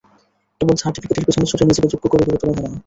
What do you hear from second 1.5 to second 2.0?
ছুটে নিজেকে